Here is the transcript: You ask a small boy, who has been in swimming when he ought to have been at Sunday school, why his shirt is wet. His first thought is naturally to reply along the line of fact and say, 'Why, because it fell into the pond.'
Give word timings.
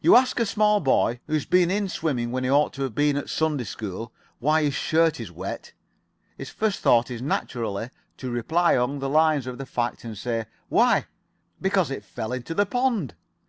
You 0.00 0.16
ask 0.16 0.40
a 0.40 0.46
small 0.46 0.80
boy, 0.80 1.20
who 1.28 1.34
has 1.34 1.44
been 1.46 1.70
in 1.70 1.88
swimming 1.88 2.32
when 2.32 2.42
he 2.42 2.50
ought 2.50 2.72
to 2.72 2.82
have 2.82 2.92
been 2.96 3.16
at 3.16 3.30
Sunday 3.30 3.62
school, 3.62 4.12
why 4.40 4.64
his 4.64 4.74
shirt 4.74 5.20
is 5.20 5.30
wet. 5.30 5.74
His 6.36 6.50
first 6.50 6.80
thought 6.80 7.08
is 7.08 7.22
naturally 7.22 7.90
to 8.16 8.30
reply 8.32 8.72
along 8.72 8.98
the 8.98 9.08
line 9.08 9.46
of 9.46 9.68
fact 9.68 10.02
and 10.02 10.18
say, 10.18 10.46
'Why, 10.70 11.06
because 11.60 11.92
it 11.92 12.04
fell 12.04 12.32
into 12.32 12.52
the 12.52 12.66
pond.' 12.66 13.14